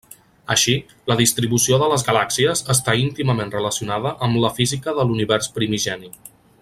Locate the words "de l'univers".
5.01-5.53